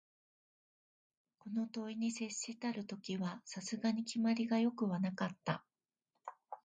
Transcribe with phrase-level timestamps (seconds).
[1.37, 5.63] この問に接したる時は、さすがに決まりが善くはなかった